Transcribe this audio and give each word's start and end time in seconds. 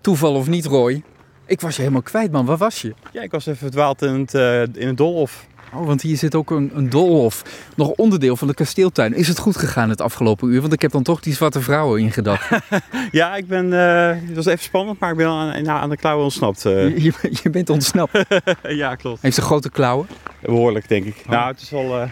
Toeval 0.00 0.34
of 0.34 0.48
niet, 0.48 0.66
Roy? 0.66 1.02
Ik 1.46 1.60
was 1.60 1.74
je 1.74 1.80
helemaal 1.80 2.02
kwijt, 2.02 2.32
man. 2.32 2.46
Waar 2.46 2.56
was 2.56 2.82
je? 2.82 2.94
Ja, 3.12 3.22
ik 3.22 3.30
was 3.30 3.46
even 3.46 3.58
verdwaald 3.58 4.02
in 4.02 4.20
het, 4.20 4.34
uh, 4.34 4.62
in 4.62 4.86
het 4.86 4.96
Doolhof. 4.96 5.48
Oh, 5.74 5.86
want 5.86 6.02
hier 6.02 6.16
zit 6.16 6.34
ook 6.34 6.50
een, 6.50 6.70
een 6.74 6.90
doolhof. 6.90 7.42
Nog 7.76 7.88
onderdeel 7.88 8.36
van 8.36 8.48
de 8.48 8.54
kasteeltuin. 8.54 9.14
Is 9.14 9.28
het 9.28 9.38
goed 9.38 9.56
gegaan 9.56 9.88
het 9.88 10.00
afgelopen 10.00 10.48
uur? 10.48 10.60
Want 10.60 10.72
ik 10.72 10.82
heb 10.82 10.90
dan 10.90 11.02
toch 11.02 11.20
die 11.20 11.34
zwarte 11.34 11.60
vrouwen 11.60 12.00
in 12.00 12.12
gedachten. 12.12 12.62
ja, 13.10 13.36
ik 13.36 13.46
ben... 13.46 13.66
Uh, 13.66 14.28
het 14.28 14.36
was 14.36 14.46
even 14.46 14.64
spannend, 14.64 14.98
maar 14.98 15.10
ik 15.10 15.16
ben 15.16 15.26
aan, 15.26 15.68
aan 15.68 15.90
de 15.90 15.96
klauwen 15.96 16.24
ontsnapt. 16.24 16.64
Uh. 16.64 16.98
Je, 16.98 17.12
je, 17.42 17.50
bent 17.50 17.70
ontsnapt? 17.70 18.24
ja, 18.62 18.94
klopt. 18.94 19.22
Heeft 19.22 19.34
ze 19.34 19.42
grote 19.42 19.70
klauwen? 19.70 20.06
Behoorlijk, 20.40 20.88
denk 20.88 21.04
ik. 21.04 21.16
Oh. 21.22 21.30
Nou, 21.30 21.50
het 21.50 21.60
is 21.60 21.70
wel... 21.70 22.08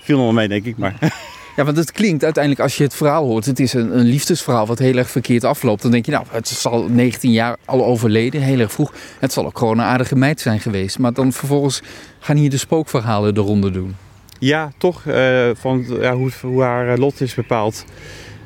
viel 0.00 0.16
nog 0.16 0.24
wel 0.24 0.34
mee, 0.34 0.48
denk 0.48 0.64
ik, 0.64 0.76
maar... 0.76 0.94
Ja, 1.56 1.64
want 1.64 1.76
het 1.76 1.92
klinkt 1.92 2.24
uiteindelijk 2.24 2.62
als 2.62 2.76
je 2.76 2.82
het 2.82 2.94
verhaal 2.94 3.24
hoort. 3.24 3.44
Het 3.44 3.60
is 3.60 3.72
een, 3.72 3.98
een, 3.98 4.06
liefdesverhaal 4.06 4.66
wat 4.66 4.78
heel 4.78 4.96
erg 4.96 5.10
verkeerd 5.10 5.44
afloopt. 5.44 5.82
Dan 5.82 5.90
denk 5.90 6.06
je, 6.06 6.12
nou, 6.12 6.24
het 6.30 6.50
is 6.50 6.66
al 6.66 6.82
19 6.88 7.32
jaar 7.32 7.56
al 7.64 7.84
overleden, 7.84 8.40
heel 8.40 8.58
erg 8.58 8.72
vroeg. 8.72 8.94
Het 9.18 9.32
zal 9.32 9.46
ook 9.46 9.58
gewoon 9.58 9.78
een 9.78 9.84
aardige 9.84 10.16
meid 10.16 10.40
zijn 10.40 10.60
geweest. 10.60 10.98
Maar 10.98 11.12
dan 11.12 11.32
vervolgens 11.32 11.82
gaan 12.18 12.36
hier 12.36 12.50
de 12.50 12.56
spookverhalen 12.56 13.34
de 13.34 13.40
ronde 13.40 13.70
doen. 13.70 13.96
Ja, 14.38 14.72
toch. 14.78 15.04
Uh, 15.04 15.50
van 15.54 15.84
ja, 15.88 16.14
hoe, 16.14 16.30
hoe, 16.40 16.62
haar 16.62 16.98
lot 16.98 17.20
is 17.20 17.34
bepaald. 17.34 17.84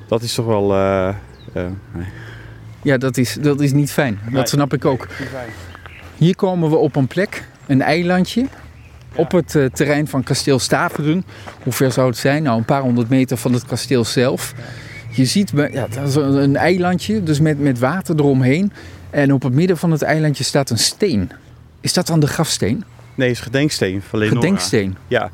Dat 0.09 0.23
is 0.23 0.35
toch 0.35 0.47
wel. 0.47 0.73
Uh, 0.73 1.15
uh, 1.55 1.67
nee. 1.93 2.07
Ja, 2.83 2.97
dat 2.97 3.17
is, 3.17 3.37
dat 3.41 3.61
is 3.61 3.73
niet 3.73 3.93
fijn. 3.93 4.19
Nee, 4.25 4.35
dat 4.35 4.49
snap 4.49 4.73
ik 4.73 4.85
ook. 4.85 5.09
Hier 6.17 6.37
komen 6.37 6.71
we 6.71 6.77
op 6.77 6.97
een 6.97 7.07
plek, 7.07 7.49
een 7.67 7.83
eilandje 7.83 8.47
op 9.17 9.31
het 9.31 9.55
uh, 9.55 9.65
terrein 9.65 10.09
van 10.09 10.23
kasteel 10.23 10.59
Staveren. 10.59 11.25
Hoe 11.63 11.73
ver 11.73 11.93
zou 11.93 12.09
het 12.09 12.17
zijn? 12.17 12.43
Nou, 12.43 12.59
een 12.59 12.65
paar 12.65 12.81
honderd 12.81 13.09
meter 13.09 13.37
van 13.37 13.53
het 13.53 13.67
kasteel 13.67 14.05
zelf. 14.05 14.55
Je 15.11 15.25
ziet, 15.25 15.53
ja, 15.55 15.87
dat 15.89 16.09
is 16.09 16.15
een 16.15 16.57
eilandje, 16.57 17.23
dus 17.23 17.41
met, 17.41 17.61
met 17.61 17.79
water 17.79 18.15
eromheen. 18.19 18.73
En 19.11 19.33
op 19.33 19.43
het 19.43 19.53
midden 19.53 19.77
van 19.77 19.91
het 19.91 20.03
eilandje 20.03 20.45
staat 20.45 20.71
een 20.71 20.79
steen. 20.79 21.31
Is 21.81 21.93
dat 21.93 22.07
dan 22.07 22.21
de 22.21 22.27
grafsteen? 22.27 22.85
Nee, 23.15 23.29
het 23.29 23.37
is 23.37 23.43
gedenksteen 23.43 24.03
van 24.03 24.19
Leonora. 24.19 24.41
Gedenksteen? 24.41 24.97
Ja. 25.09 25.31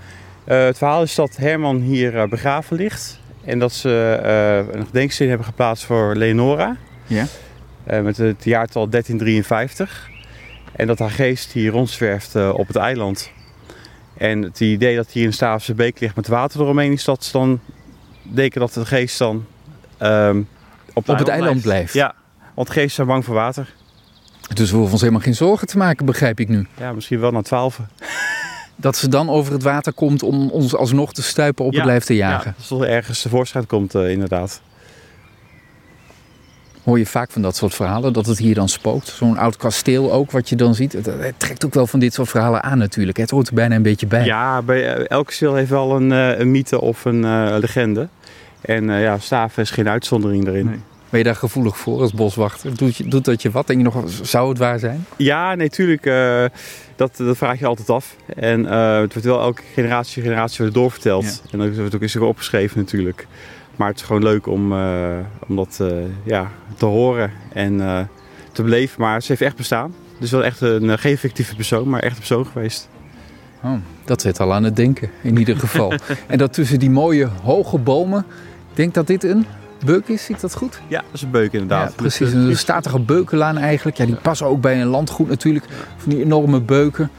Uh, 0.46 0.64
het 0.64 0.78
verhaal 0.78 1.02
is 1.02 1.14
dat 1.14 1.36
Herman 1.36 1.76
hier 1.76 2.14
uh, 2.14 2.24
begraven 2.24 2.76
ligt. 2.76 3.20
En 3.44 3.58
dat 3.58 3.72
ze 3.72 4.20
uh, 4.24 4.74
een 4.74 4.86
gedenksteen 4.86 5.28
hebben 5.28 5.46
geplaatst 5.46 5.84
voor 5.84 6.16
Leonora. 6.16 6.76
Ja. 7.06 7.26
met 7.84 8.16
het 8.16 8.44
jaartal 8.44 8.88
1353. 8.88 10.10
En 10.72 10.86
dat 10.86 10.98
haar 10.98 11.10
geest 11.10 11.52
hier 11.52 11.70
rondzwerft 11.70 12.36
op 12.52 12.66
het 12.66 12.76
eiland. 12.76 13.30
En 14.22 14.42
het 14.42 14.60
idee 14.60 14.96
dat 14.96 15.10
hier 15.10 15.26
een 15.26 15.32
Staafse 15.32 15.74
beek 15.74 16.00
ligt 16.00 16.16
met 16.16 16.28
water 16.28 16.60
eromheen 16.60 16.92
is 16.92 17.04
dat 17.04 17.28
dan 17.32 17.60
denken 18.22 18.60
dat 18.60 18.72
de 18.72 18.86
geest 18.86 19.18
dan 19.18 19.44
um, 20.02 20.48
op, 20.92 21.08
op 21.08 21.18
het 21.18 21.28
eiland 21.28 21.62
blijft. 21.62 21.94
Ja, 21.94 22.14
want 22.54 22.68
de 22.68 22.74
geest 22.74 22.94
zijn 22.94 23.06
bang 23.06 23.24
voor 23.24 23.34
water. 23.34 23.74
Dus 24.54 24.70
we 24.70 24.76
hoeven 24.76 24.92
ons 24.92 25.00
helemaal 25.00 25.22
geen 25.22 25.34
zorgen 25.34 25.66
te 25.66 25.78
maken, 25.78 26.06
begrijp 26.06 26.40
ik 26.40 26.48
nu. 26.48 26.66
Ja, 26.78 26.92
misschien 26.92 27.20
wel 27.20 27.30
na 27.30 27.42
twaalf. 27.42 27.80
Dat 28.76 28.96
ze 28.96 29.08
dan 29.08 29.30
over 29.30 29.52
het 29.52 29.62
water 29.62 29.92
komt 29.92 30.22
om 30.22 30.50
ons 30.50 30.76
alsnog 30.76 31.12
te 31.12 31.22
stuipen 31.22 31.64
op 31.64 31.72
ja, 31.72 31.78
het 31.78 31.86
lijf 31.86 32.04
te 32.04 32.14
jagen. 32.14 32.54
Ja, 32.58 32.64
dat 32.68 32.80
er 32.80 32.88
ergens 32.88 33.22
tevoorschijn 33.22 33.66
komt, 33.66 33.94
uh, 33.94 34.10
inderdaad 34.10 34.60
hoor 36.84 36.98
je 36.98 37.06
vaak 37.06 37.30
van 37.30 37.42
dat 37.42 37.56
soort 37.56 37.74
verhalen, 37.74 38.12
dat 38.12 38.26
het 38.26 38.38
hier 38.38 38.54
dan 38.54 38.68
spookt. 38.68 39.08
Zo'n 39.08 39.38
oud 39.38 39.56
kasteel 39.56 40.12
ook, 40.12 40.30
wat 40.30 40.48
je 40.48 40.56
dan 40.56 40.74
ziet. 40.74 40.92
Het, 40.92 41.32
trekt 41.36 41.64
ook 41.64 41.74
wel 41.74 41.86
van 41.86 42.00
dit 42.00 42.14
soort 42.14 42.28
verhalen 42.28 42.62
aan 42.62 42.78
natuurlijk. 42.78 43.16
Het 43.16 43.30
hoort 43.30 43.48
er 43.48 43.54
bijna 43.54 43.74
een 43.74 43.82
beetje 43.82 44.06
bij. 44.06 44.24
Ja, 44.24 44.62
bij, 44.62 44.98
uh, 44.98 45.08
elk 45.08 45.26
kasteel 45.26 45.54
heeft 45.54 45.70
wel 45.70 45.96
een, 45.96 46.10
uh, 46.10 46.38
een 46.38 46.50
mythe 46.50 46.80
of 46.80 47.04
een 47.04 47.22
uh, 47.22 47.56
legende. 47.60 48.08
En 48.60 48.84
ja, 48.84 49.18
Staven 49.18 49.62
is 49.62 49.70
geen 49.70 49.88
uitzondering 49.88 50.44
daarin. 50.44 50.66
Nee. 50.66 50.80
Ben 51.10 51.20
je 51.20 51.26
daar 51.26 51.36
gevoelig 51.36 51.78
voor 51.78 52.00
als 52.00 52.12
boswachter? 52.12 52.76
Doet, 52.76 52.96
je, 52.96 53.08
doet 53.08 53.24
dat 53.24 53.42
je 53.42 53.50
wat? 53.50 53.66
Denk 53.66 53.78
je 53.78 53.84
nog, 53.84 54.04
zou 54.22 54.48
het 54.48 54.58
waar 54.58 54.78
zijn? 54.78 55.06
Ja, 55.16 55.54
natuurlijk. 55.54 56.04
dat, 56.96 57.16
dat 57.16 57.36
vraag 57.36 57.58
je 57.58 57.66
altijd 57.66 57.90
af. 57.90 58.16
En 58.36 58.64
het 58.64 59.12
wordt 59.12 59.26
wel 59.26 59.40
elke 59.40 59.62
generatie 59.74 60.22
generatie 60.22 60.64
weer 60.64 60.72
doorverteld. 60.72 61.24
Ja. 61.24 61.50
En 61.50 61.58
dan 61.58 61.74
wordt 61.74 61.94
ook 61.94 62.02
eens 62.02 62.16
opgeschreven 62.16 62.78
natuurlijk. 62.78 63.26
Maar 63.76 63.88
het 63.88 63.96
is 63.96 64.02
gewoon 64.02 64.22
leuk 64.22 64.46
om, 64.46 64.72
uh, 64.72 65.16
om 65.48 65.56
dat 65.56 65.78
uh, 65.82 65.92
ja, 66.22 66.50
te 66.76 66.86
horen 66.86 67.30
en 67.52 67.72
uh, 67.74 68.00
te 68.52 68.62
beleven. 68.62 69.00
Maar 69.00 69.22
ze 69.22 69.28
heeft 69.28 69.40
echt 69.40 69.56
bestaan. 69.56 69.94
Dus 70.18 70.30
wel 70.30 70.44
echt 70.44 70.60
een, 70.60 70.98
geen 70.98 71.18
fictieve 71.18 71.54
persoon, 71.54 71.88
maar 71.88 72.00
echt 72.00 72.12
een 72.12 72.18
persoon 72.18 72.46
geweest. 72.46 72.88
Oh, 73.62 73.74
dat 74.04 74.20
zit 74.20 74.40
al 74.40 74.52
aan 74.52 74.64
het 74.64 74.76
denken, 74.76 75.10
in 75.22 75.38
ieder 75.38 75.56
geval. 75.56 75.92
en 76.26 76.38
dat 76.38 76.52
tussen 76.52 76.78
die 76.78 76.90
mooie 76.90 77.28
hoge 77.42 77.78
bomen. 77.78 78.24
Ik 78.70 78.76
denk 78.76 78.94
dat 78.94 79.06
dit 79.06 79.24
een 79.24 79.46
beuk 79.84 80.08
is, 80.08 80.24
zie 80.24 80.34
ik 80.34 80.40
dat 80.40 80.54
goed? 80.54 80.80
Ja, 80.88 81.00
dat 81.00 81.12
is 81.12 81.22
een 81.22 81.30
beuk 81.30 81.52
inderdaad. 81.52 81.88
Ja, 81.88 81.94
precies, 81.96 82.32
een 82.32 82.56
statige 82.56 83.00
beukenlaan 83.00 83.58
eigenlijk. 83.58 83.96
Ja, 83.96 84.06
die 84.06 84.14
passen 84.14 84.46
ook 84.46 84.60
bij 84.60 84.80
een 84.80 84.86
landgoed 84.86 85.28
natuurlijk. 85.28 85.64
Van 85.96 86.12
die 86.12 86.24
enorme 86.24 86.60
beuken 86.60 87.10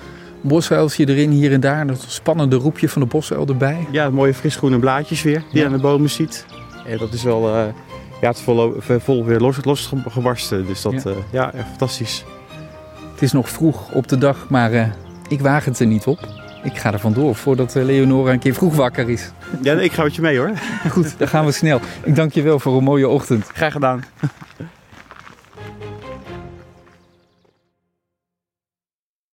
bosuiltje 0.43 1.07
erin 1.07 1.29
hier 1.29 1.51
en 1.51 1.59
daar. 1.59 1.87
Dat 1.87 2.05
spannende 2.07 2.55
roepje 2.55 2.89
van 2.89 3.01
de 3.01 3.07
bosuil 3.07 3.47
erbij. 3.47 3.87
Ja, 3.91 4.09
mooie 4.09 4.33
frisgroene 4.33 4.79
blaadjes 4.79 5.23
weer 5.23 5.43
die 5.51 5.59
je 5.59 5.65
aan 5.65 5.71
de 5.71 5.79
bomen 5.79 6.09
ziet. 6.09 6.45
En 6.85 6.97
dat 6.97 7.13
is 7.13 7.23
wel, 7.23 7.49
uh, 7.49 7.65
ja, 8.21 8.27
het 8.27 8.37
is 8.37 8.43
vol, 8.43 8.73
vol 8.79 9.25
weer 9.25 9.39
los, 9.39 9.57
los 9.63 9.91
gebarsten. 10.07 10.65
Dus 10.65 10.81
dat, 10.81 11.03
ja, 11.03 11.09
uh, 11.09 11.15
ja 11.31 11.51
fantastisch. 11.69 12.23
Het 13.11 13.21
is 13.21 13.31
nog 13.31 13.49
vroeg 13.49 13.91
op 13.91 14.07
de 14.07 14.17
dag, 14.17 14.49
maar 14.49 14.73
uh, 14.73 14.85
ik 15.27 15.41
waag 15.41 15.65
het 15.65 15.79
er 15.79 15.87
niet 15.87 16.05
op. 16.05 16.27
Ik 16.63 16.77
ga 16.77 16.93
er 16.93 16.99
vandoor 16.99 17.35
voordat 17.35 17.73
Leonora 17.73 18.31
een 18.31 18.39
keer 18.39 18.53
vroeg 18.53 18.75
wakker 18.75 19.09
is. 19.09 19.31
Ja, 19.61 19.73
ik 19.73 19.91
ga 19.91 20.03
met 20.03 20.15
je 20.15 20.21
mee 20.21 20.37
hoor. 20.37 20.51
Goed, 20.89 21.17
dan 21.17 21.27
gaan 21.27 21.45
we 21.45 21.51
snel. 21.51 21.79
Ik 22.03 22.15
dank 22.15 22.33
je 22.33 22.41
wel 22.41 22.59
voor 22.59 22.77
een 22.77 22.83
mooie 22.83 23.07
ochtend. 23.07 23.49
Graag 23.53 23.71
gedaan. 23.71 24.03